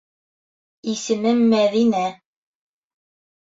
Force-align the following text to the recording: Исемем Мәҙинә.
Исемем 0.93 1.45
Мәҙинә. 1.53 2.03